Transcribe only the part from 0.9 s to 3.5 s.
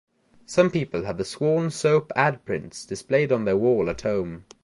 had the Swan soap ad prints displayed on